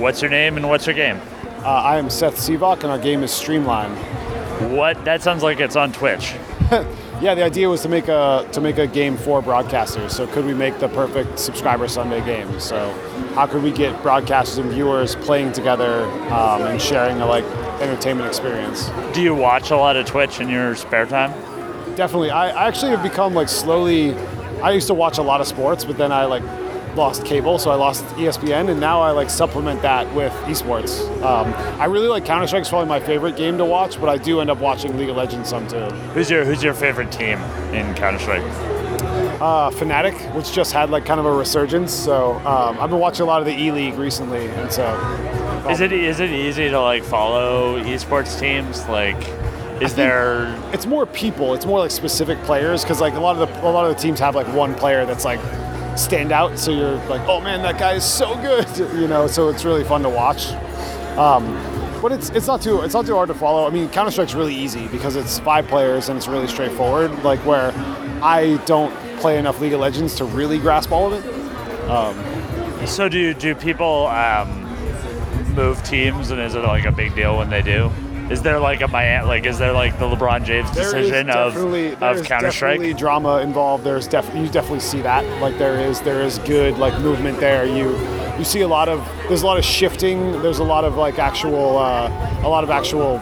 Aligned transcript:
What's 0.00 0.22
your 0.22 0.30
name 0.30 0.56
and 0.56 0.66
what's 0.66 0.86
your 0.86 0.94
game? 0.94 1.20
Uh, 1.62 1.68
I 1.68 1.98
am 1.98 2.08
Seth 2.08 2.36
Sivak, 2.36 2.84
and 2.84 2.86
our 2.86 2.98
game 2.98 3.22
is 3.22 3.30
Streamline. 3.30 3.94
What? 4.74 5.04
That 5.04 5.20
sounds 5.20 5.42
like 5.42 5.60
it's 5.60 5.76
on 5.76 5.92
Twitch. 5.92 6.34
Yeah, 7.20 7.34
the 7.34 7.44
idea 7.44 7.68
was 7.68 7.82
to 7.82 7.88
make 7.90 8.08
a 8.08 8.48
to 8.52 8.62
make 8.62 8.78
a 8.78 8.86
game 8.86 9.18
for 9.18 9.42
broadcasters. 9.42 10.12
So 10.12 10.26
could 10.26 10.46
we 10.46 10.54
make 10.54 10.78
the 10.78 10.88
perfect 10.88 11.38
subscriber 11.38 11.86
Sunday 11.86 12.24
game? 12.24 12.58
So 12.58 12.90
how 13.34 13.46
could 13.46 13.62
we 13.62 13.72
get 13.72 13.94
broadcasters 13.96 14.58
and 14.58 14.70
viewers 14.70 15.16
playing 15.16 15.52
together 15.52 16.04
um, 16.32 16.62
and 16.62 16.80
sharing 16.80 17.20
a 17.20 17.26
like 17.26 17.44
entertainment 17.82 18.26
experience? 18.26 18.88
Do 19.12 19.20
you 19.20 19.34
watch 19.34 19.70
a 19.70 19.76
lot 19.76 19.96
of 19.96 20.06
Twitch 20.06 20.40
in 20.40 20.48
your 20.48 20.74
spare 20.76 21.04
time? 21.04 21.32
Definitely. 21.94 22.30
I, 22.30 22.48
I 22.52 22.68
actually 22.68 22.92
have 22.92 23.02
become 23.02 23.34
like 23.34 23.50
slowly. 23.50 24.14
I 24.62 24.70
used 24.70 24.86
to 24.86 24.94
watch 24.94 25.18
a 25.18 25.22
lot 25.22 25.42
of 25.42 25.46
sports, 25.46 25.84
but 25.84 25.98
then 25.98 26.12
I 26.12 26.24
like 26.24 26.42
lost 26.96 27.24
cable, 27.24 27.58
so 27.58 27.70
I 27.70 27.74
lost 27.74 28.04
ESPN, 28.16 28.70
and 28.70 28.80
now 28.80 29.00
I 29.00 29.10
like 29.10 29.30
supplement 29.30 29.80
that 29.82 30.12
with 30.14 30.32
esports. 30.44 31.00
Um, 31.22 31.52
I 31.80 31.84
really 31.86 32.08
like 32.08 32.24
Counter 32.24 32.46
Strike. 32.46 32.60
It's 32.62 32.70
probably 32.70 32.88
my 32.88 33.00
favorite 33.00 33.36
game 33.36 33.58
to 33.58 33.64
watch, 33.64 34.00
but 34.00 34.08
I 34.08 34.16
do 34.16 34.40
end 34.40 34.50
up 34.50 34.58
watching 34.58 34.96
League 34.98 35.08
of 35.08 35.16
Legends 35.16 35.48
some 35.48 35.66
too. 35.68 35.78
Who's 36.14 36.30
your 36.30 36.44
Who's 36.44 36.62
your 36.62 36.74
favorite 36.74 37.10
team 37.12 37.38
in 37.72 37.94
Counter 37.94 38.18
Strike? 38.18 38.42
Uh, 39.40 39.70
Fnatic, 39.70 40.34
which 40.34 40.52
just 40.52 40.72
had 40.72 40.90
like 40.90 41.06
kind 41.06 41.18
of 41.18 41.24
a 41.26 41.32
resurgence. 41.32 41.92
So 41.92 42.32
um, 42.40 42.78
I've 42.78 42.90
been 42.90 42.98
watching 42.98 43.22
a 43.22 43.26
lot 43.26 43.40
of 43.40 43.46
the 43.46 43.58
E 43.58 43.70
League 43.72 43.94
recently, 43.94 44.46
and 44.48 44.70
so 44.70 44.84
Is 45.70 45.80
it 45.80 45.92
is 45.92 46.20
it 46.20 46.30
easy 46.30 46.68
to 46.68 46.80
like 46.80 47.02
follow 47.02 47.82
esports 47.82 48.38
teams? 48.38 48.86
Like, 48.88 49.16
is 49.80 49.94
there? 49.94 50.54
it's 50.74 50.84
more 50.84 51.06
people. 51.06 51.54
It's 51.54 51.64
more 51.64 51.78
like 51.78 51.90
specific 51.90 52.38
players 52.42 52.82
because 52.82 53.00
like 53.00 53.14
a 53.14 53.20
lot 53.20 53.38
of 53.38 53.48
the 53.48 53.66
a 53.66 53.70
lot 53.70 53.86
of 53.88 53.96
the 53.96 54.02
teams 54.02 54.20
have 54.20 54.34
like 54.34 54.46
one 54.48 54.74
player 54.74 55.06
that's 55.06 55.24
like 55.24 55.40
stand 56.04 56.32
out. 56.32 56.58
So 56.58 56.70
you're 56.72 56.96
like, 57.06 57.22
oh 57.28 57.40
man, 57.40 57.62
that 57.62 57.78
guy 57.78 57.94
is 57.94 58.04
so 58.04 58.34
good, 58.36 58.66
you 58.94 59.08
know. 59.08 59.26
So 59.26 59.48
it's 59.48 59.64
really 59.64 59.84
fun 59.84 60.02
to 60.02 60.08
watch. 60.08 60.48
Um, 61.18 61.54
but 62.02 62.12
it's 62.12 62.30
it's 62.30 62.46
not 62.46 62.62
too 62.62 62.80
it's 62.82 62.94
not 62.94 63.06
too 63.06 63.14
hard 63.14 63.28
to 63.28 63.34
follow. 63.34 63.66
I 63.66 63.70
mean, 63.70 63.88
Counter 63.90 64.10
Strike's 64.10 64.34
really 64.34 64.54
easy 64.54 64.88
because 64.88 65.16
it's 65.16 65.38
five 65.40 65.66
players 65.68 66.08
and 66.08 66.16
it's 66.16 66.28
really 66.28 66.48
straightforward. 66.48 67.22
Like 67.24 67.40
where 67.46 67.72
I 68.22 68.60
don't 68.66 68.94
play 69.18 69.38
enough 69.38 69.60
League 69.60 69.74
of 69.74 69.80
Legends 69.80 70.14
to 70.16 70.24
really 70.24 70.58
grasp 70.58 70.92
all 70.92 71.12
of 71.12 71.24
it. 71.24 72.88
So 72.88 73.08
do 73.08 73.34
do 73.34 73.54
people 73.54 74.06
um, 74.06 74.64
move 75.54 75.82
teams, 75.84 76.30
and 76.30 76.40
is 76.40 76.54
it 76.54 76.60
like 76.60 76.86
a 76.86 76.92
big 76.92 77.14
deal 77.14 77.36
when 77.36 77.50
they 77.50 77.62
do? 77.62 77.90
Is 78.30 78.42
there 78.42 78.60
like 78.60 78.80
a 78.80 78.86
Miami, 78.86 79.26
like 79.26 79.44
is 79.44 79.58
there 79.58 79.72
like 79.72 79.98
the 79.98 80.04
LeBron 80.04 80.44
James 80.44 80.70
There 80.70 80.84
decision 80.84 81.30
of 81.30 81.56
of 81.56 82.24
Counter 82.24 82.46
definitely 82.46 82.50
Strike? 82.52 82.96
drama 82.96 83.38
involved. 83.40 83.82
There's 83.82 84.06
definitely 84.06 84.42
you 84.42 84.48
definitely 84.48 84.80
see 84.80 85.02
that. 85.02 85.24
Like 85.40 85.58
there 85.58 85.80
is 85.80 86.00
there 86.02 86.22
is 86.22 86.38
good 86.40 86.78
like 86.78 86.98
movement 87.00 87.40
there. 87.40 87.66
You 87.66 87.90
you 88.38 88.44
see 88.44 88.60
a 88.60 88.68
lot 88.68 88.88
of 88.88 89.04
there's 89.26 89.42
a 89.42 89.46
lot 89.46 89.58
of 89.58 89.64
shifting. 89.64 90.40
There's 90.42 90.60
a 90.60 90.64
lot 90.64 90.84
of 90.84 90.96
like 90.96 91.18
actual 91.18 91.76
uh, 91.78 92.40
a 92.44 92.48
lot 92.48 92.62
of 92.62 92.70
actual 92.70 93.16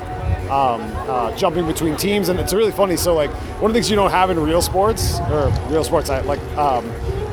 um, 0.51 0.81
uh, 1.09 1.35
jumping 1.37 1.67
between 1.67 1.97
teams, 1.97 2.29
and 2.29 2.39
it's 2.39 2.53
really 2.53 2.73
funny. 2.73 2.97
So 2.97 3.15
like 3.15 3.31
one 3.61 3.71
of 3.71 3.75
the 3.75 3.79
things 3.79 3.89
you 3.89 3.97
don't 3.97 4.11
have 4.11 4.29
in 4.29 4.39
real 4.39 4.61
sports 4.63 5.21
or 5.31 5.49
real 5.69 5.85
sports, 5.85 6.11
like 6.11 6.41
um, 6.59 6.85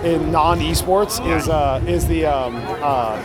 in 0.05 0.31
non 0.31 0.59
esports 0.59 1.19
is 1.35 1.49
uh, 1.49 1.83
is 1.85 2.07
the 2.07 2.25
um, 2.25 2.55
uh, 2.81 3.17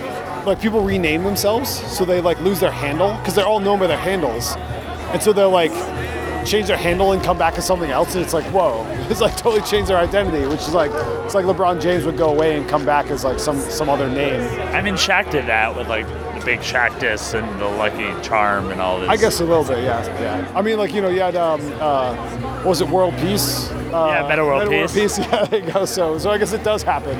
like 0.46 0.60
people 0.60 0.80
rename 0.82 1.22
themselves, 1.24 1.68
so 1.68 2.04
they 2.04 2.20
like 2.20 2.38
lose 2.40 2.60
their 2.60 2.70
handle 2.70 3.16
because 3.18 3.34
they're 3.34 3.46
all 3.46 3.60
known 3.60 3.78
by 3.78 3.86
their 3.86 3.96
handles, 3.98 4.54
and 5.12 5.22
so 5.22 5.32
they're 5.32 5.46
like 5.46 5.72
change 6.46 6.68
their 6.68 6.76
handle 6.76 7.12
and 7.12 7.22
come 7.22 7.36
back 7.36 7.58
as 7.58 7.66
something 7.66 7.90
else, 7.90 8.14
and 8.14 8.24
it's 8.24 8.32
like 8.34 8.44
whoa, 8.46 8.84
it's 9.10 9.20
like 9.20 9.36
totally 9.36 9.62
change 9.62 9.88
their 9.88 9.98
identity, 9.98 10.46
which 10.46 10.60
is 10.60 10.74
like 10.74 10.90
it's 11.24 11.34
like 11.34 11.44
LeBron 11.44 11.80
James 11.80 12.04
would 12.04 12.16
go 12.16 12.30
away 12.30 12.56
and 12.56 12.68
come 12.68 12.84
back 12.84 13.06
as 13.10 13.24
like 13.24 13.38
some 13.38 13.58
some 13.60 13.88
other 13.88 14.08
name. 14.08 14.40
I 14.74 14.80
mean, 14.82 14.94
Shaq 14.94 15.30
did 15.30 15.46
that 15.46 15.76
with 15.76 15.88
like 15.88 16.06
the 16.38 16.42
big 16.44 16.60
Shaq 16.60 16.98
disc 16.98 17.34
and 17.34 17.60
the 17.60 17.66
Lucky 17.66 18.08
Charm 18.26 18.70
and 18.70 18.80
all 18.80 18.98
this. 19.00 19.08
I 19.10 19.16
guess 19.16 19.40
a 19.40 19.44
little 19.44 19.64
bit, 19.64 19.84
yeah, 19.84 20.04
yeah. 20.20 20.52
I 20.54 20.62
mean, 20.62 20.78
like 20.78 20.92
you 20.94 21.02
know, 21.02 21.08
you 21.10 21.20
had 21.20 21.36
um, 21.36 21.60
uh, 21.80 22.14
what 22.58 22.66
was 22.66 22.80
it 22.80 22.88
World 22.88 23.14
Peace? 23.18 23.70
Uh, 23.92 24.20
Yeah, 24.22 24.28
Meta 24.28 24.44
World 24.44 24.70
Peace. 24.92 25.18
Yeah, 25.18 25.44
there 25.46 25.60
you 25.64 25.70
go. 25.72 25.84
So, 25.84 26.16
so 26.18 26.30
I 26.30 26.38
guess 26.38 26.52
it 26.52 26.62
does 26.62 26.82
happen. 26.82 27.18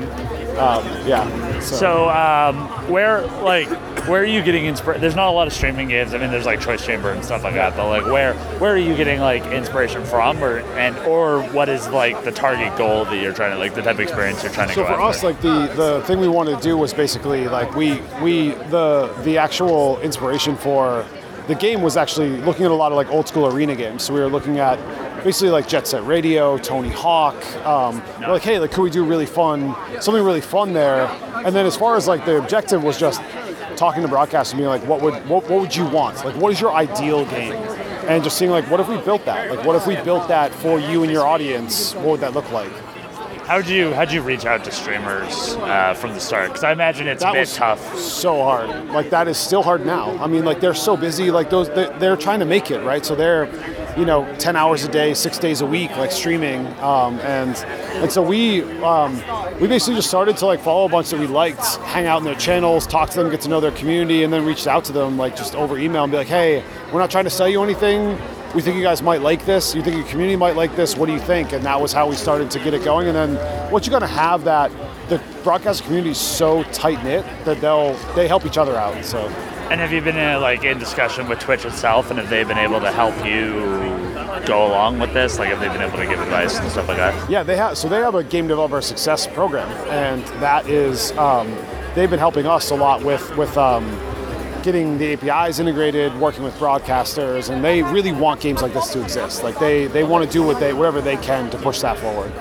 Um, 0.57 0.85
yeah. 1.07 1.59
So, 1.59 1.75
So 1.75 2.09
um, 2.09 2.67
where 2.91 3.21
like 3.43 3.67
where 4.07 4.21
are 4.21 4.25
you 4.25 4.41
getting 4.41 4.65
inspiration? 4.65 5.01
There's 5.01 5.15
not 5.15 5.27
a 5.27 5.31
lot 5.31 5.47
of 5.47 5.53
streaming 5.53 5.87
games. 5.87 6.13
I 6.13 6.17
mean, 6.17 6.31
there's 6.31 6.45
like 6.45 6.59
Choice 6.59 6.85
Chamber 6.85 7.11
and 7.11 7.23
stuff 7.23 7.43
like 7.43 7.53
that. 7.53 7.75
But 7.75 7.87
like, 7.87 8.05
where 8.05 8.33
where 8.59 8.73
are 8.73 8.77
you 8.77 8.95
getting 8.95 9.19
like 9.19 9.45
inspiration 9.45 10.03
from, 10.05 10.43
or 10.43 10.59
and 10.77 10.97
or 10.99 11.41
what 11.49 11.69
is 11.69 11.87
like 11.89 12.23
the 12.23 12.31
target 12.31 12.75
goal 12.77 13.05
that 13.05 13.21
you're 13.21 13.33
trying 13.33 13.51
to 13.51 13.57
like 13.57 13.75
the 13.75 13.81
type 13.81 13.95
of 13.95 13.99
experience 14.01 14.43
you're 14.43 14.51
trying 14.51 14.69
to 14.69 14.73
so 14.73 14.81
go 14.81 14.87
for 14.87 14.93
after? 14.93 15.03
us, 15.03 15.23
like 15.23 15.39
the 15.41 15.71
the 15.75 16.03
thing 16.05 16.19
we 16.19 16.27
wanted 16.27 16.57
to 16.57 16.63
do 16.63 16.77
was 16.77 16.93
basically 16.93 17.47
like 17.47 17.75
we 17.75 18.01
we 18.21 18.49
the 18.69 19.13
the 19.23 19.37
actual 19.37 19.99
inspiration 20.01 20.55
for 20.55 21.05
the 21.47 21.55
game 21.55 21.81
was 21.81 21.97
actually 21.97 22.37
looking 22.41 22.65
at 22.65 22.71
a 22.71 22.75
lot 22.75 22.91
of 22.91 22.95
like 22.95 23.09
old 23.09 23.27
school 23.27 23.47
arena 23.47 23.75
games. 23.75 24.03
So 24.03 24.13
we 24.13 24.19
were 24.19 24.27
looking 24.29 24.59
at 24.59 24.79
basically 25.23 25.49
like 25.49 25.67
Jet 25.67 25.87
Set 25.87 26.05
Radio, 26.05 26.57
Tony 26.57 26.89
Hawk. 26.89 27.35
Um, 27.65 28.01
like, 28.21 28.41
hey, 28.41 28.59
like 28.59 28.71
could 28.71 28.83
we 28.83 28.89
do 28.89 29.03
really 29.05 29.25
fun 29.25 29.75
something 30.01 30.23
really 30.23 30.41
fun 30.41 30.73
there? 30.73 31.05
And 31.45 31.55
then 31.55 31.65
as 31.65 31.75
far 31.77 31.95
as 31.95 32.07
like 32.07 32.25
the 32.25 32.37
objective 32.37 32.83
was 32.83 32.99
just 32.99 33.21
talking 33.75 34.01
to 34.03 34.07
broadcasters 34.07 34.51
and 34.51 34.59
being 34.59 34.69
like, 34.69 34.85
what 34.85 35.01
would 35.01 35.13
what, 35.27 35.49
what 35.49 35.61
would 35.61 35.75
you 35.75 35.85
want? 35.87 36.23
Like, 36.25 36.35
what 36.35 36.51
is 36.51 36.59
your 36.61 36.73
ideal 36.73 37.25
game? 37.25 37.53
And 38.07 38.23
just 38.23 38.37
seeing 38.37 38.51
like, 38.51 38.69
what 38.69 38.79
if 38.79 38.87
we 38.87 38.97
built 38.97 39.25
that? 39.25 39.49
Like, 39.55 39.65
what 39.65 39.75
if 39.75 39.85
we 39.87 39.95
built 39.97 40.27
that 40.27 40.51
for 40.53 40.79
you 40.79 41.03
and 41.03 41.11
your 41.11 41.25
audience? 41.25 41.93
What 41.95 42.05
would 42.07 42.19
that 42.21 42.33
look 42.33 42.51
like? 42.51 42.71
How'd 43.45 43.67
you 43.67 43.93
how'd 43.93 44.11
you 44.11 44.21
reach 44.21 44.45
out 44.45 44.63
to 44.63 44.71
streamers 44.71 45.55
uh, 45.55 45.93
from 45.93 46.13
the 46.13 46.19
start? 46.19 46.49
Because 46.49 46.63
I 46.63 46.71
imagine 46.71 47.07
it's 47.07 47.23
a 47.23 47.31
bit 47.31 47.47
tough. 47.49 47.97
so 47.97 48.43
hard 48.43 48.69
like 48.91 49.09
that 49.09 49.27
is 49.27 49.37
still 49.37 49.61
hard 49.63 49.85
now 49.85 50.15
i 50.23 50.27
mean 50.27 50.45
like 50.45 50.61
they're 50.61 50.73
so 50.73 50.95
busy 50.95 51.31
like 51.31 51.49
those 51.49 51.67
they're, 51.69 51.97
they're 51.99 52.15
trying 52.15 52.39
to 52.39 52.45
make 52.45 52.71
it 52.71 52.79
right 52.83 53.05
so 53.05 53.13
they're 53.15 53.47
you 53.97 54.05
know 54.05 54.33
10 54.37 54.55
hours 54.55 54.83
a 54.83 54.87
day 54.87 55.13
six 55.13 55.37
days 55.37 55.61
a 55.61 55.65
week 55.65 55.91
like 55.97 56.11
streaming 56.11 56.65
um, 56.79 57.19
and 57.19 57.55
and 58.01 58.11
so 58.11 58.21
we 58.21 58.63
um, 58.81 59.15
we 59.59 59.67
basically 59.67 59.95
just 59.95 60.07
started 60.07 60.37
to 60.37 60.45
like 60.45 60.59
follow 60.59 60.85
a 60.85 60.89
bunch 60.89 61.09
that 61.09 61.19
we 61.19 61.27
liked 61.27 61.75
hang 61.77 62.05
out 62.05 62.19
in 62.19 62.23
their 62.23 62.35
channels 62.35 62.87
talk 62.87 63.09
to 63.09 63.21
them 63.21 63.29
get 63.29 63.41
to 63.41 63.49
know 63.49 63.59
their 63.59 63.71
community 63.71 64.23
and 64.23 64.31
then 64.31 64.45
reached 64.45 64.67
out 64.67 64.83
to 64.85 64.91
them 64.91 65.17
like 65.17 65.35
just 65.35 65.55
over 65.55 65.77
email 65.77 66.03
and 66.03 66.11
be 66.11 66.17
like 66.17 66.27
hey 66.27 66.63
we're 66.91 66.99
not 66.99 67.11
trying 67.11 67.25
to 67.25 67.29
sell 67.29 67.47
you 67.47 67.61
anything 67.61 68.17
we 68.53 68.61
think 68.61 68.75
you 68.75 68.83
guys 68.83 69.01
might 69.01 69.21
like 69.21 69.45
this. 69.45 69.73
You 69.73 69.81
think 69.81 69.95
your 69.95 70.05
community 70.07 70.35
might 70.35 70.57
like 70.57 70.75
this. 70.75 70.97
What 70.97 71.05
do 71.05 71.13
you 71.13 71.19
think? 71.19 71.53
And 71.53 71.63
that 71.63 71.79
was 71.79 71.93
how 71.93 72.09
we 72.09 72.15
started 72.15 72.51
to 72.51 72.59
get 72.59 72.73
it 72.73 72.83
going. 72.83 73.07
And 73.07 73.15
then 73.15 73.71
what 73.71 73.85
you 73.85 73.91
got 73.91 73.99
to 73.99 74.07
have 74.07 74.43
that 74.43 74.71
the 75.07 75.21
broadcast 75.43 75.83
community 75.83 76.11
is 76.11 76.17
so 76.17 76.63
tight 76.71 77.03
knit 77.03 77.25
that 77.45 77.61
they'll 77.61 77.93
they 78.13 78.27
help 78.27 78.45
each 78.45 78.57
other 78.57 78.75
out. 78.75 79.03
So 79.05 79.27
And 79.71 79.79
have 79.79 79.93
you 79.93 80.01
been 80.01 80.17
in, 80.17 80.41
like 80.41 80.65
in 80.65 80.79
discussion 80.79 81.29
with 81.29 81.39
Twitch 81.39 81.63
itself, 81.63 82.09
and 82.09 82.19
have 82.19 82.29
they 82.29 82.43
been 82.43 82.57
able 82.57 82.81
to 82.81 82.91
help 82.91 83.15
you 83.25 83.53
go 84.45 84.67
along 84.67 84.99
with 84.99 85.13
this? 85.13 85.39
Like, 85.39 85.47
have 85.47 85.61
they 85.61 85.69
been 85.69 85.81
able 85.81 85.97
to 85.97 86.05
give 86.05 86.19
advice 86.19 86.59
and 86.59 86.69
stuff 86.69 86.89
like 86.89 86.97
that? 86.97 87.29
yeah, 87.29 87.41
they 87.41 87.55
have 87.55 87.77
so 87.77 87.87
they 87.87 87.99
have 87.99 88.13
a 88.15 88.21
game 88.21 88.47
developer 88.47 88.81
success 88.81 89.27
program, 89.27 89.69
and 89.87 90.21
that 90.41 90.67
is 90.67 91.13
um, 91.13 91.47
they've 91.95 92.09
been 92.09 92.19
helping 92.19 92.45
us 92.45 92.69
a 92.69 92.75
lot 92.75 93.01
with 93.01 93.37
with. 93.37 93.57
Um, 93.57 93.89
Getting 94.61 94.99
the 94.99 95.13
APIs 95.13 95.57
integrated, 95.57 96.15
working 96.19 96.43
with 96.43 96.53
broadcasters, 96.59 97.49
and 97.49 97.63
they 97.65 97.81
really 97.81 98.11
want 98.11 98.41
games 98.41 98.61
like 98.61 98.73
this 98.73 98.93
to 98.93 99.01
exist. 99.01 99.41
Like 99.41 99.57
they, 99.57 99.87
they 99.87 100.03
want 100.03 100.23
to 100.23 100.31
do 100.31 100.43
what 100.43 100.59
they 100.59 100.71
whatever 100.71 101.01
they 101.01 101.17
can 101.17 101.49
to 101.49 101.57
push 101.57 101.79
that 101.81 101.97
forward. 101.97 102.31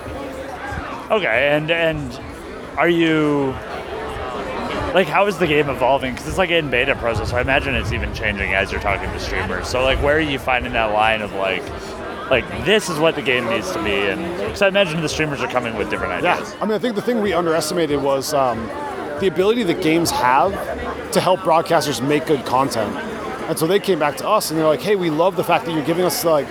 Okay, 1.11 1.49
and 1.51 1.71
and 1.71 2.21
are 2.77 2.91
you 2.91 3.55
like 4.95 5.07
how 5.07 5.27
is 5.27 5.39
the 5.39 5.47
game 5.47 5.69
evolving? 5.69 6.13
Because 6.13 6.29
it's 6.29 6.39
like 6.39 6.51
in 6.51 6.71
beta 6.71 6.95
process. 6.97 7.31
So 7.31 7.37
I 7.37 7.41
imagine 7.41 7.75
it's 7.75 7.93
even 7.93 8.13
changing 8.15 8.55
as 8.55 8.73
you're 8.73 8.81
talking 8.81 9.11
to 9.11 9.21
streamers. 9.21 9.69
So 9.69 9.83
like, 9.83 10.03
where 10.03 10.17
are 10.17 10.21
you 10.21 10.39
finding 10.39 10.73
that 10.73 10.93
line 10.93 11.23
of 11.23 11.33
like, 11.35 11.63
like 12.31 12.47
this 12.65 12.89
is 12.89 12.99
what 12.99 13.15
the 13.15 13.23
game 13.23 13.47
needs 13.47 13.71
to 13.73 13.83
be? 13.83 13.93
And 13.93 14.23
because 14.39 14.63
I 14.63 14.69
imagine 14.69 15.01
the 15.01 15.09
streamers 15.09 15.41
are 15.41 15.49
coming 15.49 15.77
with 15.77 15.91
different 15.91 16.13
ideas. 16.13 16.51
Yeah. 16.53 16.63
I 16.63 16.67
mean, 16.67 16.75
I 16.75 16.79
think 16.79 16.95
the 16.95 17.03
thing 17.03 17.21
we 17.21 17.33
underestimated 17.33 18.03
was 18.03 18.35
um, 18.35 18.67
the 19.21 19.29
ability 19.29 19.63
that 19.65 19.83
games 19.83 20.11
have 20.11 20.53
to 21.13 21.21
help 21.21 21.41
broadcasters 21.41 22.07
make 22.07 22.27
good 22.27 22.45
content. 22.45 22.97
And 23.49 23.59
so 23.59 23.67
they 23.67 23.81
came 23.81 23.99
back 23.99 24.17
to 24.19 24.29
us 24.29 24.51
and 24.51 24.59
they're 24.59 24.67
like, 24.67 24.81
"Hey, 24.81 24.95
we 24.95 25.11
love 25.11 25.35
the 25.35 25.43
fact 25.43 25.65
that 25.67 25.73
you're 25.73 25.85
giving 25.85 26.05
us 26.05 26.25
like 26.25 26.47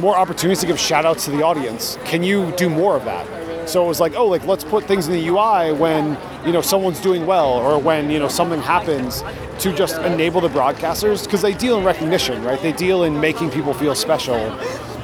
more 0.00 0.16
opportunities 0.16 0.60
to 0.60 0.66
give 0.66 0.80
shout 0.80 1.06
outs 1.06 1.24
to 1.26 1.30
the 1.30 1.42
audience. 1.42 1.96
Can 2.04 2.24
you 2.24 2.52
do 2.56 2.68
more 2.68 2.96
of 2.96 3.04
that?" 3.04 3.39
So 3.66 3.84
it 3.84 3.88
was 3.88 4.00
like, 4.00 4.14
"Oh, 4.16 4.26
like 4.26 4.44
let's 4.46 4.64
put 4.64 4.84
things 4.84 5.06
in 5.06 5.12
the 5.12 5.28
UI 5.28 5.72
when 5.72 6.16
you 6.44 6.52
know 6.52 6.60
someone's 6.60 7.00
doing 7.00 7.26
well 7.26 7.52
or 7.52 7.78
when 7.78 8.10
you 8.10 8.18
know 8.18 8.28
something 8.28 8.60
happens 8.60 9.22
to 9.60 9.72
just 9.72 9.98
enable 9.98 10.40
the 10.40 10.48
broadcasters 10.48 11.24
because 11.24 11.42
they 11.42 11.54
deal 11.54 11.78
in 11.78 11.84
recognition, 11.84 12.42
right? 12.44 12.60
They 12.60 12.72
deal 12.72 13.04
in 13.04 13.20
making 13.20 13.50
people 13.50 13.74
feel 13.74 13.94
special." 13.94 14.58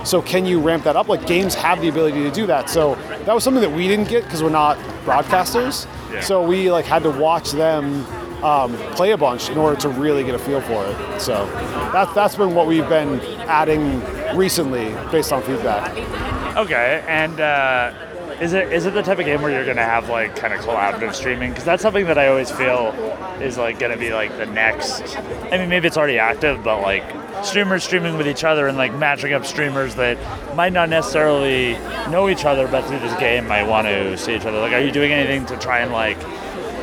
So 0.04 0.22
can 0.22 0.46
you 0.46 0.60
ramp 0.60 0.84
that 0.84 0.94
up? 0.94 1.08
Like 1.08 1.26
games 1.26 1.54
have 1.56 1.80
the 1.80 1.88
ability 1.88 2.22
to 2.22 2.30
do 2.30 2.46
that. 2.46 2.70
So 2.70 2.94
that 3.24 3.34
was 3.34 3.42
something 3.42 3.60
that 3.60 3.72
we 3.72 3.88
didn't 3.88 4.08
get 4.08 4.22
because 4.22 4.40
we're 4.40 4.50
not 4.50 4.78
broadcasters. 5.04 5.88
So 6.22 6.46
we 6.46 6.70
like 6.70 6.84
had 6.84 7.02
to 7.02 7.10
watch 7.10 7.50
them 7.50 8.06
um, 8.44 8.76
play 8.94 9.10
a 9.10 9.16
bunch 9.16 9.50
in 9.50 9.58
order 9.58 9.80
to 9.80 9.88
really 9.88 10.22
get 10.22 10.36
a 10.36 10.38
feel 10.38 10.60
for 10.60 10.84
it. 10.86 11.20
So 11.20 11.46
that, 11.92 12.14
that's 12.14 12.36
been 12.36 12.54
what 12.54 12.68
we've 12.68 12.88
been 12.88 13.18
adding 13.48 14.00
recently 14.36 14.94
based 15.10 15.32
on 15.32 15.42
feedback. 15.42 15.90
Okay, 16.56 17.04
and 17.08 17.40
uh, 17.40 17.92
Is 18.40 18.52
it 18.52 18.70
is 18.70 18.84
it 18.84 18.92
the 18.92 19.02
type 19.02 19.18
of 19.18 19.24
game 19.24 19.40
where 19.40 19.50
you're 19.50 19.64
gonna 19.64 19.82
have 19.82 20.10
like 20.10 20.36
kind 20.36 20.52
of 20.52 20.60
collaborative 20.60 21.14
streaming? 21.14 21.50
Because 21.50 21.64
that's 21.64 21.82
something 21.82 22.04
that 22.06 22.18
I 22.18 22.28
always 22.28 22.50
feel 22.50 22.88
is 23.40 23.56
like 23.56 23.78
gonna 23.78 23.96
be 23.96 24.12
like 24.12 24.36
the 24.36 24.44
next. 24.44 25.16
I 25.50 25.56
mean, 25.56 25.70
maybe 25.70 25.86
it's 25.86 25.96
already 25.96 26.18
active, 26.18 26.62
but 26.62 26.82
like 26.82 27.02
streamers 27.42 27.82
streaming 27.82 28.18
with 28.18 28.28
each 28.28 28.44
other 28.44 28.66
and 28.66 28.76
like 28.76 28.94
matching 28.94 29.32
up 29.32 29.46
streamers 29.46 29.94
that 29.94 30.18
might 30.54 30.74
not 30.74 30.90
necessarily 30.90 31.72
know 32.10 32.28
each 32.28 32.44
other, 32.44 32.68
but 32.68 32.84
through 32.86 32.98
this 32.98 33.18
game 33.18 33.48
might 33.48 33.64
want 33.64 33.86
to 33.86 34.18
see 34.18 34.36
each 34.36 34.44
other. 34.44 34.58
Like, 34.58 34.72
are 34.72 34.80
you 34.80 34.92
doing 34.92 35.12
anything 35.12 35.46
to 35.46 35.56
try 35.56 35.80
and 35.80 35.92
like? 35.92 36.18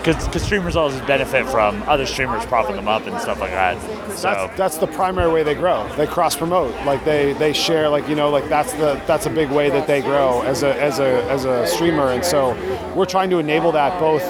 Because 0.03 0.43
streamers 0.43 0.75
always 0.75 0.99
benefit 1.01 1.45
from 1.47 1.81
other 1.83 2.05
streamers 2.05 2.45
propping 2.45 2.75
them 2.75 2.89
up 2.89 3.07
and 3.07 3.17
stuff 3.21 3.39
like 3.39 3.51
that. 3.51 3.79
So 4.17 4.23
That's, 4.23 4.57
that's 4.57 4.77
the 4.77 4.87
primary 4.87 5.31
way 5.31 5.43
they 5.43 5.55
grow. 5.55 5.87
They 5.95 6.07
cross 6.07 6.35
promote. 6.35 6.73
Like 6.85 7.05
they, 7.05 7.31
they 7.33 7.53
share. 7.53 7.87
Like 7.87 8.09
you 8.09 8.15
know, 8.15 8.29
like 8.29 8.49
that's 8.49 8.73
the 8.73 9.01
that's 9.07 9.25
a 9.27 9.29
big 9.29 9.49
way 9.49 9.69
that 9.69 9.87
they 9.87 10.01
grow 10.01 10.41
as 10.41 10.63
a 10.63 10.79
as 10.81 10.99
a 10.99 11.23
as 11.31 11.45
a 11.45 11.65
streamer. 11.67 12.09
And 12.09 12.25
so 12.25 12.53
we're 12.95 13.05
trying 13.05 13.29
to 13.29 13.39
enable 13.39 13.71
that 13.71 13.97
both 13.99 14.23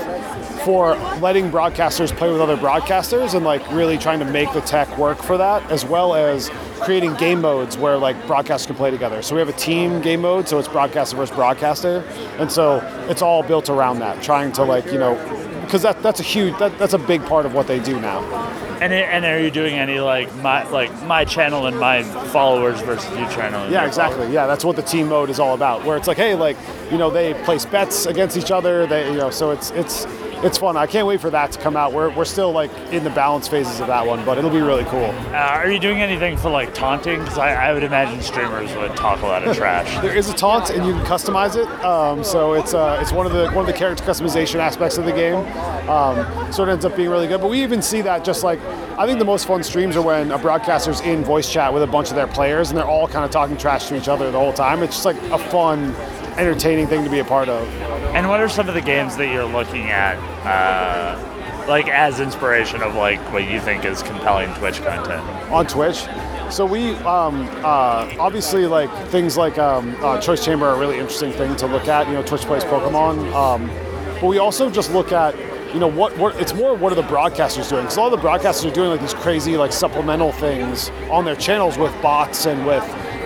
for 0.63 0.95
letting 1.19 1.51
broadcasters 1.51 2.15
play 2.15 2.31
with 2.31 2.39
other 2.39 2.55
broadcasters 2.55 3.33
and 3.33 3.43
like 3.43 3.69
really 3.71 3.97
trying 3.97 4.19
to 4.19 4.25
make 4.25 4.51
the 4.53 4.61
tech 4.61 4.97
work 4.97 5.17
for 5.17 5.37
that, 5.37 5.61
as 5.71 5.83
well 5.83 6.13
as 6.13 6.49
creating 6.79 7.13
game 7.15 7.41
modes 7.41 7.77
where 7.77 7.97
like 7.97 8.15
broadcasters 8.23 8.67
can 8.67 8.75
play 8.75 8.91
together. 8.91 9.21
So 9.21 9.35
we 9.35 9.39
have 9.39 9.49
a 9.49 9.53
team 9.53 10.01
game 10.01 10.21
mode, 10.21 10.47
so 10.47 10.59
it's 10.59 10.67
broadcaster 10.67 11.17
versus 11.17 11.35
broadcaster, 11.35 11.99
and 12.37 12.51
so 12.51 12.79
it's 13.09 13.21
all 13.21 13.43
built 13.43 13.69
around 13.69 13.99
that, 13.99 14.21
trying 14.23 14.51
to 14.53 14.63
like 14.63 14.85
you 14.85 14.99
know, 14.99 15.15
because 15.73 15.81
that 15.81 16.03
that's 16.03 16.19
a 16.19 16.23
huge 16.23 16.55
that, 16.59 16.77
that's 16.77 16.93
a 16.93 16.99
big 16.99 17.25
part 17.25 17.47
of 17.47 17.55
what 17.55 17.65
they 17.65 17.79
do 17.79 17.99
now. 17.99 18.21
And, 18.79 18.93
it, 18.93 19.09
and 19.09 19.25
are 19.25 19.41
you 19.41 19.49
doing 19.49 19.73
any 19.73 19.99
like 19.99 20.31
my 20.35 20.69
like 20.69 20.91
my 21.07 21.25
channel 21.25 21.65
and 21.65 21.79
my 21.79 22.03
followers 22.03 22.79
versus 22.81 23.09
your 23.17 23.27
channel? 23.31 23.67
Yeah, 23.71 23.79
your 23.79 23.87
exactly. 23.87 24.31
Yeah, 24.31 24.45
that's 24.45 24.63
what 24.63 24.75
the 24.75 24.83
team 24.83 25.09
mode 25.09 25.31
is 25.31 25.39
all 25.39 25.55
about. 25.55 25.83
Where 25.83 25.97
it's 25.97 26.07
like, 26.07 26.17
hey, 26.17 26.35
like 26.35 26.57
you 26.91 26.99
know, 26.99 27.09
they 27.09 27.33
place 27.43 27.65
bets 27.65 28.05
against 28.05 28.37
each 28.37 28.51
other. 28.51 28.85
They, 28.85 29.11
you 29.11 29.17
know, 29.17 29.31
so 29.31 29.49
it's 29.49 29.71
it's 29.71 30.05
it's 30.43 30.57
fun. 30.57 30.77
I 30.77 30.85
can't 30.85 31.07
wait 31.07 31.21
for 31.21 31.29
that 31.29 31.51
to 31.53 31.59
come 31.59 31.75
out. 31.77 31.93
We're, 31.93 32.09
we're 32.09 32.25
still 32.25 32.51
like 32.51 32.71
in 32.91 33.03
the 33.03 33.09
balance 33.09 33.47
phases 33.47 33.79
of 33.79 33.87
that 33.87 34.05
one, 34.05 34.23
but 34.25 34.37
it'll 34.37 34.49
be 34.49 34.61
really 34.61 34.83
cool. 34.85 35.05
Uh, 35.05 35.35
are 35.53 35.71
you 35.71 35.79
doing 35.79 36.01
anything 36.01 36.37
for 36.37 36.49
like 36.49 36.73
taunting? 36.73 37.19
Because 37.19 37.37
I, 37.37 37.53
I 37.69 37.73
would 37.73 37.83
imagine 37.83 38.21
streamers 38.21 38.75
would 38.75 38.95
talk 38.95 39.21
a 39.21 39.25
lot 39.25 39.47
of 39.47 39.55
trash. 39.55 39.91
There 40.03 40.15
is 40.15 40.29
a 40.29 40.33
taunt, 40.33 40.69
and 40.69 40.85
you 40.85 40.93
can 40.93 41.05
customize 41.05 41.55
it. 41.55 41.67
Um, 41.85 42.23
so 42.23 42.53
it's 42.53 42.73
uh, 42.73 42.99
it's 43.01 43.13
one 43.13 43.25
of 43.25 43.31
the 43.31 43.45
one 43.51 43.59
of 43.59 43.67
the 43.67 43.73
character 43.73 44.03
customization 44.03 44.55
aspects 44.55 44.97
of 44.97 45.05
the 45.05 45.13
game. 45.13 45.35
Um, 45.89 46.51
so 46.51 46.63
it 46.63 46.69
ends 46.69 46.85
up 46.85 46.95
being 46.95 47.09
really 47.09 47.27
good. 47.27 47.41
But 47.41 47.49
we 47.49 47.61
even 47.63 47.81
see 47.81 48.01
that 48.01 48.23
just 48.23 48.43
like 48.43 48.59
I 48.97 49.07
think 49.07 49.17
the 49.17 49.25
most 49.25 49.47
fun 49.47 49.63
streams 49.63 49.95
are 49.95 50.01
when 50.01 50.31
a 50.31 50.37
broadcaster's 50.37 51.01
in 51.01 51.23
voice 51.23 51.51
chat 51.51 51.73
with 51.73 51.81
a 51.81 51.87
bunch 51.87 52.09
of 52.09 52.15
their 52.15 52.27
players, 52.27 52.69
and 52.69 52.77
they're 52.77 52.85
all 52.85 53.07
kind 53.07 53.25
of 53.25 53.31
talking 53.31 53.57
trash 53.57 53.87
to 53.87 53.97
each 53.97 54.07
other 54.07 54.29
the 54.31 54.37
whole 54.37 54.53
time. 54.53 54.83
It's 54.83 54.93
just 54.93 55.05
like 55.05 55.17
a 55.31 55.37
fun, 55.37 55.95
entertaining 56.37 56.87
thing 56.87 57.03
to 57.03 57.09
be 57.09 57.19
a 57.19 57.25
part 57.25 57.49
of. 57.49 57.67
And 58.13 58.29
what 58.29 58.39
are 58.39 58.47
some 58.47 58.67
of 58.67 58.75
the 58.75 58.81
games 58.81 59.17
that 59.17 59.31
you're 59.31 59.45
looking 59.45 59.89
at, 59.89 60.15
uh, 60.45 61.65
like 61.67 61.87
as 61.87 62.19
inspiration 62.19 62.83
of 62.83 62.93
like 62.93 63.19
what 63.33 63.49
you 63.49 63.59
think 63.59 63.83
is 63.83 64.03
compelling 64.03 64.53
Twitch 64.55 64.81
content? 64.83 65.23
on 65.51 65.65
Twitch. 65.65 66.05
So 66.51 66.65
we 66.65 66.91
um, 66.97 67.49
uh, 67.63 68.13
obviously 68.19 68.67
like 68.67 68.91
things 69.07 69.37
like 69.37 69.57
um, 69.57 69.95
uh, 70.03 70.21
Choice 70.21 70.45
Chamber 70.45 70.67
are 70.67 70.75
a 70.75 70.79
really 70.79 70.99
interesting 70.99 71.31
thing 71.31 71.55
to 71.55 71.65
look 71.65 71.87
at. 71.87 72.07
You 72.07 72.13
know, 72.13 72.23
Twitch 72.23 72.41
plays 72.41 72.63
Pokemon, 72.63 73.33
um, 73.33 73.67
but 74.21 74.27
we 74.27 74.37
also 74.37 74.69
just 74.69 74.91
look 74.91 75.11
at 75.11 75.33
you 75.73 75.79
know 75.79 75.87
what, 75.87 76.15
what 76.17 76.39
it's 76.39 76.53
more 76.53 76.75
what 76.75 76.91
are 76.91 76.95
the 76.95 77.01
broadcasters 77.03 77.69
doing? 77.69 77.83
Because 77.83 77.97
a 77.97 78.01
lot 78.01 78.13
of 78.13 78.21
the 78.21 78.27
broadcasters 78.27 78.69
are 78.71 78.73
doing 78.73 78.89
like 78.89 79.01
these 79.01 79.13
crazy 79.13 79.57
like 79.57 79.73
supplemental 79.73 80.31
things 80.31 80.89
on 81.09 81.25
their 81.25 81.35
channels 81.35 81.77
with 81.77 81.91
bots 82.01 82.45
and 82.45 82.65
with 82.65 82.83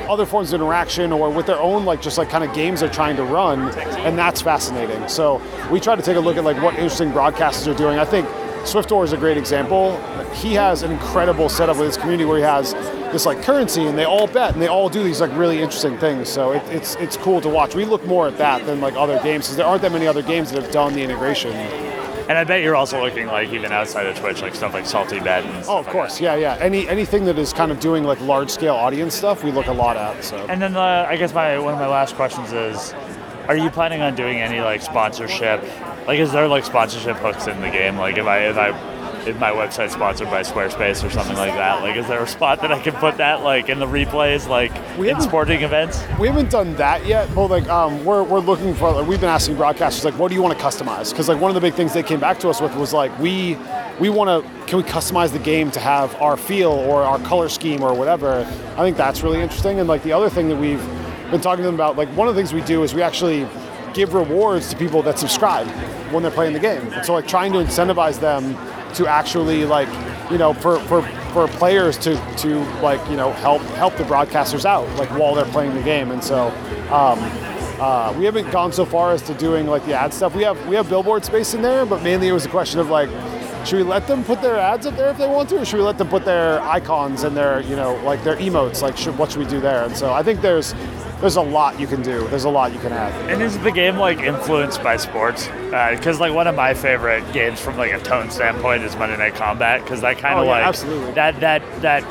other 0.10 0.26
forms 0.26 0.54
of 0.54 0.62
interaction 0.62 1.12
or 1.12 1.30
with 1.30 1.46
their 1.46 1.60
own 1.60 1.84
like 1.84 2.02
just 2.02 2.18
like 2.18 2.30
kind 2.30 2.44
of 2.44 2.54
games 2.56 2.80
they're 2.80 2.90
trying 2.90 3.18
to 3.18 3.24
run 3.24 3.70
and 4.06 4.18
that's 4.18 4.42
fascinating 4.42 5.06
so 5.10 5.42
we 5.70 5.82
try 5.82 5.98
to 5.98 6.02
take 6.02 6.16
a 6.16 6.20
look 6.20 6.38
at 6.38 6.46
like 6.46 6.56
what 6.64 6.74
interesting 6.76 7.12
broadcasters 7.12 7.68
are 7.68 7.78
doing 7.78 8.00
i 8.00 8.06
think 8.06 8.26
Swiftor 8.68 9.02
is 9.06 9.14
a 9.14 9.18
great 9.18 9.38
example. 9.38 9.96
He 10.34 10.54
has 10.56 10.84
an 10.84 10.92
incredible 10.92 11.48
setup 11.48 11.78
with 11.78 11.88
his 11.88 11.96
community 11.96 12.26
where 12.26 12.38
he 12.38 12.44
has 12.44 12.74
this 13.14 13.26
like 13.26 13.42
currency 13.42 13.86
and 13.86 13.98
they 13.98 14.04
all 14.04 14.28
bet 14.28 14.52
and 14.52 14.62
they 14.62 14.68
all 14.68 14.90
do 14.90 15.04
these 15.04 15.22
like 15.22 15.32
really 15.38 15.62
interesting 15.62 15.98
things. 15.98 16.28
So 16.28 16.52
it, 16.52 16.62
it's 16.70 16.96
it's 16.96 17.16
cool 17.16 17.40
to 17.40 17.48
watch. 17.48 17.76
We 17.76 17.86
look 17.86 18.06
more 18.06 18.28
at 18.28 18.38
that 18.40 18.66
than 18.66 18.82
like 18.82 18.96
other 18.96 19.22
games 19.24 19.46
because 19.46 19.56
there 19.56 19.66
aren't 19.66 19.84
that 19.84 19.94
many 19.94 20.06
other 20.06 20.22
games 20.22 20.52
that 20.52 20.62
have 20.62 20.72
done 20.74 20.94
the 20.96 21.02
integration. 21.02 21.54
And 22.30 22.38
I 22.38 22.44
bet 22.44 22.62
you're 22.62 22.76
also 22.76 23.02
looking 23.02 23.28
like 23.28 23.50
even 23.50 23.72
outside 23.72 24.06
of 24.06 24.18
Twitch, 24.18 24.42
like 24.42 24.54
stuff 24.54 24.74
like 24.74 24.86
Salty 24.86 25.20
stuff 25.20 25.46
Oh, 25.68 25.78
of 25.78 25.88
course, 25.88 26.20
yeah, 26.20 26.36
yeah. 26.36 26.58
Any 26.60 26.88
anything 26.90 27.24
that 27.26 27.38
is 27.40 27.54
kind 27.54 27.72
of 27.72 27.80
doing 27.80 28.04
like 28.04 28.20
large 28.20 28.50
scale 28.50 28.76
audience 28.76 29.16
stuff, 29.16 29.44
we 29.44 29.52
look 29.52 29.68
a 29.68 29.74
lot 29.74 29.96
at. 29.96 30.24
So 30.24 30.38
And 30.50 30.62
then 30.62 30.76
uh, 30.76 31.06
I 31.10 31.16
guess 31.16 31.34
my 31.34 31.58
one 31.58 31.74
of 31.74 31.80
my 31.80 31.88
last 31.88 32.16
questions 32.16 32.52
is, 32.52 32.94
are 33.48 33.56
you 33.56 33.70
planning 33.70 34.02
on 34.02 34.14
doing 34.16 34.42
any 34.42 34.60
like 34.60 34.82
sponsorship? 34.82 35.64
Like, 36.06 36.20
is 36.20 36.32
there 36.34 36.48
like 36.48 36.66
sponsorship 36.66 37.16
hooks 37.18 37.48
in 37.48 37.60
the 37.62 37.70
game? 37.70 37.98
Like, 37.98 38.18
if 38.18 38.26
I 38.26 38.40
if 38.48 38.58
I 38.58 38.72
if 39.28 39.38
my 39.40 39.52
website 39.52 39.92
sponsored 39.92 40.30
by 40.30 40.42
Squarespace 40.42 41.04
or 41.04 41.10
something 41.10 41.36
like 41.36 41.54
that, 41.54 41.82
like, 41.84 41.98
is 41.98 42.08
there 42.08 42.24
a 42.24 42.28
spot 42.28 42.62
that 42.62 42.72
I 42.72 42.80
can 42.80 42.94
put 42.94 43.18
that 43.18 43.44
like 43.44 43.68
in 43.68 43.80
the 43.80 43.86
replays, 43.86 44.48
like 44.48 44.72
We 44.98 45.10
in 45.10 45.20
sporting 45.22 45.64
events? 45.64 46.02
we 46.18 46.28
haven't 46.28 46.50
done 46.50 46.76
that 46.76 47.06
yet, 47.06 47.34
but 47.36 47.48
like 47.48 47.68
um, 47.68 48.04
we're, 48.06 48.24
we're 48.24 48.40
looking 48.40 48.74
for. 48.74 48.92
Like, 48.92 49.08
we've 49.08 49.20
been 49.20 49.30
asking 49.30 49.58
broadcasters 49.58 50.06
like, 50.06 50.18
what 50.18 50.30
do 50.30 50.36
you 50.36 50.42
want 50.42 50.58
to 50.58 50.64
customize? 50.64 51.12
Because 51.12 51.28
like 51.28 51.42
one 51.42 51.52
of 51.52 51.56
the 51.56 51.62
big 51.62 51.74
things 51.74 51.94
they 51.94 52.04
came 52.04 52.20
back 52.20 52.40
to 52.40 52.50
us 52.50 52.62
with 52.62 52.74
was 52.76 52.94
like, 52.94 53.18
we 53.20 53.58
we 54.00 54.10
want 54.10 54.30
to 54.30 54.50
can 54.66 54.78
we 54.78 54.84
customize 54.84 55.32
the 55.32 55.40
game 55.40 55.72
to 55.72 55.80
have 55.80 56.16
our 56.22 56.38
feel 56.38 56.72
or 56.72 57.04
our 57.04 57.20
color 57.20 57.50
scheme 57.50 57.84
or 57.84 57.94
whatever. 57.94 58.46
I 58.78 58.82
think 58.82 58.96
that's 58.96 59.24
really 59.24 59.42
interesting. 59.42 59.80
And 59.80 59.90
like 59.90 60.04
the 60.04 60.14
other 60.14 60.30
thing 60.30 60.48
that 60.50 60.58
we've 60.58 60.84
been 61.32 61.42
talking 61.42 61.64
to 61.64 61.68
them 61.68 61.76
about, 61.76 61.98
like 61.98 62.10
one 62.10 62.28
of 62.28 62.36
the 62.36 62.40
things 62.40 62.54
we 62.54 62.62
do 62.62 62.84
is 62.84 62.94
we 62.94 63.02
actually 63.02 63.48
give 63.94 64.14
rewards 64.14 64.70
to 64.70 64.78
people 64.78 65.02
that 65.02 65.18
subscribe 65.20 65.68
when 66.12 66.24
they're 66.24 66.32
playing 66.32 66.54
the 66.54 66.60
game. 66.60 66.82
And 66.94 67.06
so 67.06 67.14
like 67.14 67.28
trying 67.28 67.52
to 67.54 67.60
incentivize 67.60 68.20
them 68.20 68.56
to 68.96 69.08
actually 69.08 69.66
like 69.66 69.90
you 70.32 70.38
know 70.38 70.54
for 70.54 70.80
for 70.82 71.02
for 71.34 71.48
players 71.48 71.98
to 72.00 72.16
to 72.38 72.60
like 72.82 73.06
you 73.10 73.16
know 73.16 73.32
help 73.34 73.62
help 73.78 73.96
the 73.98 74.04
broadcasters 74.04 74.66
out 74.66 74.88
like 74.98 75.10
while 75.12 75.36
they're 75.36 75.46
playing 75.46 75.74
the 75.76 75.84
game. 75.84 76.12
And 76.12 76.24
so 76.24 76.48
um, 76.92 77.20
uh, 77.80 78.14
we 78.18 78.26
haven't 78.26 78.50
gone 78.52 78.72
so 78.72 78.86
far 78.86 79.12
as 79.12 79.22
to 79.24 79.34
doing 79.36 79.68
like 79.68 79.86
the 79.86 79.94
ad 79.94 80.14
stuff. 80.14 80.36
We 80.36 80.44
have 80.44 80.68
we 80.68 80.76
have 80.76 80.90
billboard 80.90 81.26
space 81.26 81.54
in 81.54 81.62
there 81.62 81.86
but 81.86 82.02
mainly 82.04 82.28
it 82.28 82.34
was 82.34 82.46
a 82.46 82.50
question 82.50 82.80
of 82.80 82.90
like 82.90 83.10
should 83.68 83.78
we 83.78 83.84
let 83.84 84.08
them 84.08 84.24
put 84.24 84.42
their 84.42 84.58
ads 84.58 84.86
up 84.88 84.96
there 84.96 85.10
if 85.10 85.18
they 85.18 85.28
want 85.28 85.50
to 85.50 85.60
or 85.60 85.66
should 85.66 85.78
we 85.78 85.84
let 85.84 85.98
them 85.98 86.08
put 86.08 86.24
their 86.24 86.62
icons 86.62 87.24
and 87.24 87.36
their 87.36 87.60
you 87.62 87.76
know 87.76 87.96
like 88.06 88.24
their 88.24 88.38
emotes 88.38 88.82
like 88.82 88.96
should, 88.98 89.18
what 89.18 89.30
should 89.32 89.40
we 89.40 89.46
do 89.46 89.60
there 89.60 89.84
and 89.84 89.96
so 89.96 90.14
i 90.14 90.24
think 90.24 90.40
there's 90.42 90.74
there's 91.20 91.36
a 91.36 91.42
lot 91.42 91.78
you 91.80 91.86
can 91.88 92.02
do 92.02 92.26
there's 92.30 92.46
a 92.46 92.50
lot 92.50 92.72
you 92.72 92.80
can 92.80 92.92
add 92.94 93.12
And 93.30 93.42
is 93.42 93.58
the 93.60 93.72
game 93.72 93.98
like 93.98 94.20
influenced 94.20 94.82
by 94.84 94.98
sports? 94.98 95.48
Uh, 95.48 95.94
because 95.96 96.20
like 96.20 96.32
one 96.34 96.46
of 96.48 96.56
my 96.56 96.74
favorite 96.76 97.24
games 97.34 97.60
from 97.60 97.76
like 97.76 97.92
a 97.92 98.00
tone 98.00 98.30
standpoint 98.30 98.84
is 98.84 98.96
Monday 98.96 99.18
Night 99.18 99.34
Combat 99.36 99.82
because 99.82 100.00
that 100.02 100.18
kind 100.20 100.36
Oh, 100.38 100.42
of 100.42 100.46
yeah, 100.46 100.52
like 100.52 100.64
absolutely. 100.66 101.12
that 101.14 101.40
that 101.40 101.62
that 101.82 102.04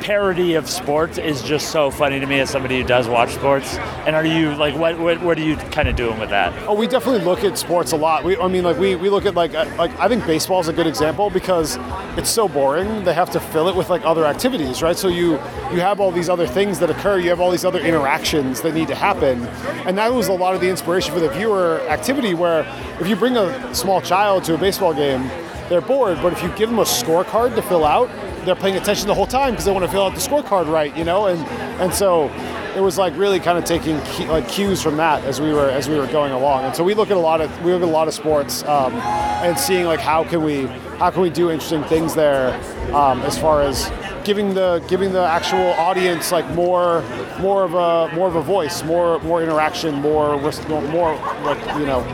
parody 0.00 0.54
of 0.54 0.68
sports 0.68 1.18
is 1.18 1.42
just 1.42 1.70
so 1.70 1.90
funny 1.90 2.20
to 2.20 2.26
me 2.26 2.40
as 2.40 2.50
somebody 2.50 2.80
who 2.80 2.86
does 2.86 3.08
watch 3.08 3.34
sports. 3.34 3.76
And 4.06 4.14
are 4.14 4.24
you 4.24 4.54
like 4.54 4.76
what 4.76 4.98
what, 4.98 5.20
what 5.22 5.38
are 5.38 5.42
you 5.42 5.56
kind 5.56 5.88
of 5.88 5.96
doing 5.96 6.18
with 6.18 6.30
that? 6.30 6.52
Oh, 6.68 6.74
we 6.74 6.86
definitely 6.86 7.24
look 7.24 7.44
at 7.44 7.58
sports 7.58 7.92
a 7.92 7.96
lot. 7.96 8.24
We, 8.24 8.36
I 8.36 8.48
mean, 8.48 8.64
like 8.64 8.78
we, 8.78 8.94
we 8.96 9.08
look 9.08 9.26
at 9.26 9.34
like 9.34 9.54
uh, 9.54 9.66
like 9.78 9.98
I 9.98 10.08
think 10.08 10.26
baseball 10.26 10.60
is 10.60 10.68
a 10.68 10.72
good 10.72 10.86
example 10.86 11.30
because 11.30 11.78
it's 12.16 12.30
so 12.30 12.48
boring. 12.48 13.04
They 13.04 13.14
have 13.14 13.30
to 13.30 13.40
fill 13.40 13.68
it 13.68 13.76
with 13.76 13.90
like 13.90 14.04
other 14.04 14.24
activities, 14.24 14.82
right? 14.82 14.96
So 14.96 15.08
you 15.08 15.32
you 15.72 15.80
have 15.80 16.00
all 16.00 16.10
these 16.10 16.28
other 16.28 16.46
things 16.46 16.78
that 16.80 16.90
occur. 16.90 17.18
You 17.18 17.30
have 17.30 17.40
all 17.40 17.50
these 17.50 17.64
other 17.64 17.80
interactions 17.80 18.60
that 18.62 18.74
need 18.74 18.88
to 18.88 18.94
happen, 18.94 19.44
and 19.86 19.96
that 19.98 20.12
was 20.12 20.28
a 20.28 20.32
lot 20.32 20.54
of 20.54 20.60
the 20.60 20.68
inspiration 20.68 21.12
for 21.12 21.20
the 21.20 21.30
viewer 21.30 21.80
activity. 21.88 22.34
Where 22.34 22.60
if 23.00 23.08
you 23.08 23.16
bring 23.16 23.36
a 23.36 23.74
small 23.74 24.00
child 24.00 24.44
to 24.44 24.54
a 24.54 24.58
baseball 24.58 24.94
game, 24.94 25.28
they're 25.68 25.80
bored, 25.80 26.18
but 26.22 26.32
if 26.32 26.42
you 26.42 26.48
give 26.50 26.70
them 26.70 26.78
a 26.78 26.84
scorecard 26.84 27.54
to 27.56 27.62
fill 27.62 27.84
out, 27.84 28.08
they're 28.46 28.54
paying 28.54 28.76
attention 28.76 29.08
the 29.08 29.14
whole 29.14 29.26
time 29.26 29.50
because 29.50 29.66
they 29.66 29.72
want 29.72 29.84
to 29.84 29.90
fill 29.90 30.04
out 30.04 30.14
the 30.14 30.20
scorecard 30.20 30.70
right, 30.70 30.96
you 30.96 31.04
know, 31.04 31.26
and 31.26 31.40
and 31.80 31.92
so 31.92 32.30
it 32.76 32.80
was 32.80 32.96
like 32.96 33.16
really 33.16 33.40
kind 33.40 33.58
of 33.58 33.64
taking 33.64 33.96
like 34.28 34.48
cues 34.48 34.82
from 34.82 34.96
that 34.96 35.24
as 35.24 35.40
we 35.40 35.52
were 35.52 35.68
as 35.68 35.88
we 35.88 35.96
were 35.96 36.06
going 36.06 36.32
along. 36.32 36.64
And 36.64 36.74
so 36.74 36.84
we 36.84 36.94
look 36.94 37.10
at 37.10 37.16
a 37.16 37.20
lot 37.20 37.40
of 37.40 37.64
we 37.64 37.72
look 37.72 37.82
at 37.82 37.88
a 37.88 37.90
lot 37.90 38.08
of 38.08 38.14
sports 38.14 38.62
um, 38.64 38.94
and 38.94 39.58
seeing 39.58 39.84
like 39.84 40.00
how 40.00 40.24
can 40.24 40.42
we 40.42 40.66
how 40.98 41.10
can 41.10 41.22
we 41.22 41.30
do 41.30 41.50
interesting 41.50 41.84
things 41.84 42.14
there 42.14 42.54
um, 42.94 43.20
as 43.22 43.36
far 43.36 43.62
as 43.62 43.90
giving 44.24 44.54
the 44.54 44.84
giving 44.88 45.12
the 45.12 45.22
actual 45.22 45.72
audience 45.72 46.32
like 46.32 46.48
more 46.54 47.02
more 47.40 47.64
of 47.64 47.74
a 47.74 48.14
more 48.14 48.28
of 48.28 48.36
a 48.36 48.42
voice, 48.42 48.82
more 48.84 49.18
more 49.20 49.42
interaction, 49.42 49.94
more 49.96 50.38
more 50.38 51.14
like 51.42 51.58
you 51.78 51.86
know 51.86 52.04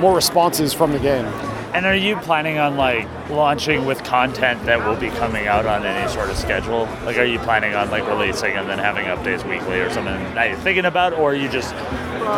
more 0.00 0.14
responses 0.14 0.72
from 0.72 0.92
the 0.92 0.98
game. 0.98 1.26
And 1.74 1.84
are 1.84 1.94
you 1.94 2.16
planning 2.16 2.58
on 2.58 2.76
like 2.76 3.06
launching 3.28 3.84
with 3.84 4.02
content 4.02 4.64
that 4.64 4.78
will 4.78 4.96
be 4.96 5.10
coming 5.10 5.46
out 5.46 5.66
on 5.66 5.84
any 5.84 6.10
sort 6.10 6.30
of 6.30 6.36
schedule? 6.36 6.84
Like, 7.04 7.18
are 7.18 7.24
you 7.24 7.38
planning 7.40 7.74
on 7.74 7.90
like 7.90 8.08
releasing 8.08 8.52
and 8.56 8.68
then 8.68 8.78
having 8.78 9.04
updates 9.04 9.48
weekly 9.48 9.78
or 9.80 9.90
something 9.90 10.14
that 10.34 10.48
you're 10.48 10.58
thinking 10.58 10.86
about, 10.86 11.12
or 11.12 11.32
are 11.32 11.34
you 11.34 11.48
just 11.48 11.74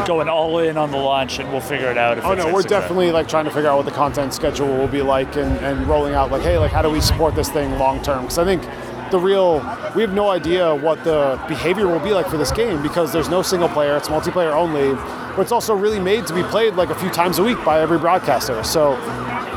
going 0.06 0.28
all 0.28 0.58
in 0.58 0.76
on 0.76 0.90
the 0.90 0.96
launch 0.96 1.38
and 1.38 1.50
we'll 1.52 1.60
figure 1.60 1.90
it 1.90 1.96
out? 1.96 2.18
If 2.18 2.24
Oh 2.24 2.34
no, 2.34 2.52
we're 2.52 2.62
definitely 2.62 3.12
like 3.12 3.28
trying 3.28 3.44
to 3.44 3.50
figure 3.50 3.70
out 3.70 3.76
what 3.76 3.86
the 3.86 3.92
content 3.92 4.34
schedule 4.34 4.66
will 4.66 4.88
be 4.88 5.02
like 5.02 5.36
and, 5.36 5.56
and 5.58 5.86
rolling 5.86 6.14
out 6.14 6.30
like, 6.30 6.42
hey, 6.42 6.58
like 6.58 6.72
how 6.72 6.82
do 6.82 6.90
we 6.90 7.00
support 7.00 7.34
this 7.34 7.50
thing 7.50 7.78
long 7.78 8.02
term? 8.02 8.22
Because 8.22 8.38
I 8.38 8.44
think 8.44 8.62
the 9.10 9.18
real. 9.18 9.58
We 9.94 10.02
have 10.02 10.12
no 10.12 10.30
idea 10.30 10.74
what 10.74 11.02
the 11.04 11.40
behavior 11.48 11.86
will 11.86 12.00
be 12.00 12.12
like 12.12 12.26
for 12.28 12.36
this 12.36 12.52
game 12.52 12.82
because 12.82 13.12
there's 13.12 13.28
no 13.28 13.42
single 13.42 13.68
player. 13.68 13.96
It's 13.96 14.08
multiplayer 14.08 14.52
only, 14.52 14.94
but 15.34 15.40
it's 15.40 15.52
also 15.52 15.74
really 15.74 16.00
made 16.00 16.26
to 16.28 16.34
be 16.34 16.42
played 16.44 16.74
like 16.74 16.90
a 16.90 16.94
few 16.94 17.10
times 17.10 17.38
a 17.38 17.42
week 17.42 17.62
by 17.64 17.80
every 17.80 17.98
broadcaster. 17.98 18.62
So 18.64 18.94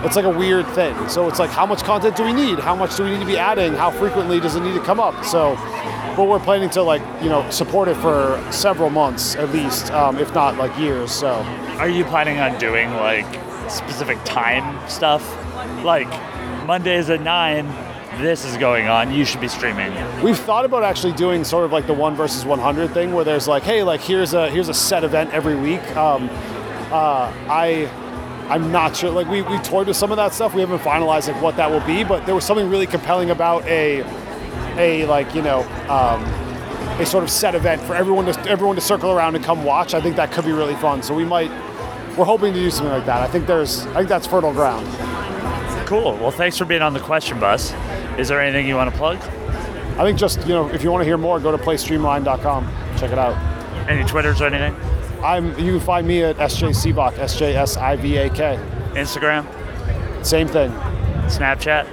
it's 0.05 0.15
like 0.15 0.25
a 0.25 0.29
weird 0.29 0.67
thing. 0.69 0.95
So 1.07 1.27
it's 1.29 1.39
like, 1.39 1.49
how 1.49 1.65
much 1.65 1.83
content 1.83 2.15
do 2.15 2.23
we 2.23 2.33
need? 2.33 2.59
How 2.59 2.75
much 2.75 2.97
do 2.97 3.03
we 3.03 3.11
need 3.11 3.19
to 3.21 3.25
be 3.25 3.37
adding? 3.37 3.73
How 3.73 3.89
frequently 3.91 4.39
does 4.39 4.55
it 4.55 4.61
need 4.61 4.73
to 4.73 4.81
come 4.83 4.99
up? 4.99 5.23
So, 5.23 5.55
but 6.17 6.27
we're 6.27 6.39
planning 6.39 6.69
to 6.71 6.83
like 6.83 7.01
you 7.21 7.29
know 7.29 7.49
support 7.49 7.87
it 7.87 7.95
for 7.95 8.43
several 8.51 8.89
months 8.89 9.35
at 9.35 9.49
least, 9.51 9.91
um, 9.91 10.17
if 10.17 10.33
not 10.33 10.57
like 10.57 10.77
years. 10.77 11.11
So 11.11 11.31
Are 11.79 11.89
you 11.89 12.03
planning 12.05 12.39
on 12.39 12.57
doing 12.59 12.91
like 12.95 13.25
specific 13.69 14.23
time 14.23 14.77
stuff? 14.89 15.23
Like 15.83 16.09
Mondays 16.65 17.09
at 17.09 17.21
nine, 17.21 17.65
this 18.21 18.45
is 18.45 18.57
going 18.57 18.87
on. 18.87 19.13
You 19.13 19.25
should 19.25 19.41
be 19.41 19.47
streaming. 19.47 19.93
We've 20.21 20.37
thought 20.37 20.65
about 20.65 20.83
actually 20.83 21.13
doing 21.13 21.43
sort 21.43 21.65
of 21.65 21.71
like 21.71 21.87
the 21.87 21.93
one 21.93 22.15
versus 22.15 22.45
100 22.45 22.91
thing, 22.91 23.13
where 23.13 23.25
there's 23.25 23.47
like, 23.47 23.63
hey, 23.63 23.83
like 23.83 24.01
here's 24.01 24.33
a 24.33 24.49
here's 24.49 24.69
a 24.69 24.73
set 24.73 25.03
event 25.03 25.31
every 25.31 25.55
week. 25.55 25.81
Um, 25.95 26.29
uh, 26.91 27.31
I 27.49 27.89
I'm 28.49 28.71
not 28.71 28.95
sure. 28.95 29.09
Like 29.09 29.27
we 29.27 29.41
we 29.41 29.57
toyed 29.59 29.87
with 29.87 29.97
some 29.97 30.11
of 30.11 30.17
that 30.17 30.33
stuff. 30.33 30.53
We 30.53 30.61
haven't 30.61 30.79
finalized 30.79 31.31
like 31.31 31.41
what 31.41 31.55
that 31.57 31.69
will 31.69 31.85
be, 31.85 32.03
but 32.03 32.25
there 32.25 32.35
was 32.35 32.45
something 32.45 32.69
really 32.69 32.87
compelling 32.87 33.29
about 33.29 33.65
a 33.65 34.03
a 34.77 35.05
like 35.05 35.33
you 35.35 35.41
know. 35.41 35.61
Um, 35.89 36.23
a 36.99 37.05
sort 37.05 37.23
of 37.23 37.29
set 37.31 37.55
event 37.55 37.81
for 37.81 37.95
everyone 37.95 38.25
to 38.25 38.39
everyone 38.49 38.75
to 38.75 38.81
circle 38.81 39.11
around 39.11 39.35
and 39.35 39.43
come 39.43 39.63
watch. 39.63 39.95
I 39.95 40.01
think 40.01 40.15
that 40.15 40.31
could 40.31 40.45
be 40.45 40.51
really 40.51 40.75
fun. 40.75 41.01
So 41.01 41.15
we 41.15 41.25
might, 41.25 41.49
we're 42.15 42.25
hoping 42.25 42.53
to 42.53 42.59
do 42.59 42.69
something 42.69 42.93
like 42.93 43.05
that. 43.07 43.21
I 43.21 43.27
think 43.27 43.47
there's, 43.47 43.87
I 43.87 43.95
think 43.95 44.09
that's 44.09 44.27
fertile 44.27 44.53
ground. 44.53 44.85
Cool. 45.87 46.15
Well, 46.17 46.31
thanks 46.31 46.57
for 46.57 46.65
being 46.65 46.83
on 46.83 46.93
the 46.93 46.99
question 46.99 47.39
bus. 47.39 47.73
Is 48.17 48.27
there 48.27 48.41
anything 48.41 48.67
you 48.67 48.75
want 48.75 48.91
to 48.91 48.97
plug? 48.97 49.17
I 49.97 50.03
think 50.03 50.17
just 50.17 50.41
you 50.41 50.53
know, 50.53 50.69
if 50.69 50.83
you 50.83 50.91
want 50.91 51.01
to 51.01 51.05
hear 51.05 51.17
more, 51.17 51.39
go 51.39 51.51
to 51.51 51.57
playstreamline.com. 51.57 52.67
Check 52.97 53.11
it 53.11 53.17
out. 53.17 53.37
Any 53.89 54.03
Twitters 54.05 54.41
or 54.41 54.47
anything? 54.47 54.75
I'm. 55.23 55.57
You 55.59 55.73
can 55.73 55.79
find 55.79 56.07
me 56.07 56.23
at 56.23 56.37
SJ 56.37 56.69
Sivak, 56.69 57.17
S 57.17 57.37
J 57.37 57.55
S 57.55 57.77
I 57.77 57.95
V 57.95 58.17
A 58.17 58.29
K. 58.29 58.59
Instagram, 58.93 59.45
Same 60.25 60.47
thing. 60.47 60.71
Snapchat. 61.27 61.87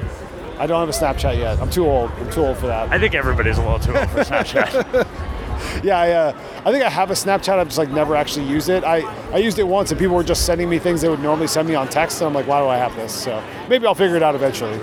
I 0.58 0.66
don't 0.66 0.80
have 0.80 0.88
a 0.88 0.92
Snapchat 0.92 1.38
yet. 1.38 1.58
I'm 1.60 1.70
too 1.70 1.86
old. 1.86 2.10
I'm 2.12 2.30
too 2.30 2.44
old 2.44 2.58
for 2.58 2.66
that. 2.66 2.90
I 2.90 2.98
think 2.98 3.14
everybody's 3.14 3.56
a 3.56 3.62
little 3.62 3.78
too 3.78 3.96
old 3.96 4.10
for 4.10 4.20
Snapchat. 4.20 5.06
Yeah, 5.82 5.98
I, 5.98 6.10
uh, 6.12 6.38
I 6.64 6.72
think 6.72 6.84
I 6.84 6.88
have 6.88 7.10
a 7.10 7.14
Snapchat. 7.14 7.58
I've 7.58 7.68
just 7.68 7.78
like 7.78 7.90
never 7.90 8.16
actually 8.16 8.46
used 8.46 8.70
it. 8.70 8.82
I, 8.82 9.00
I 9.32 9.36
used 9.36 9.58
it 9.58 9.66
once, 9.66 9.90
and 9.90 10.00
people 10.00 10.16
were 10.16 10.24
just 10.24 10.46
sending 10.46 10.70
me 10.70 10.78
things 10.78 11.02
they 11.02 11.08
would 11.10 11.20
normally 11.20 11.48
send 11.48 11.68
me 11.68 11.74
on 11.74 11.86
text, 11.88 12.20
and 12.20 12.28
I'm 12.28 12.34
like, 12.34 12.46
why 12.46 12.60
do 12.60 12.66
I 12.68 12.76
have 12.78 12.94
this? 12.96 13.12
So 13.12 13.42
maybe 13.68 13.86
I'll 13.86 13.94
figure 13.94 14.16
it 14.16 14.22
out 14.22 14.34
eventually. 14.34 14.78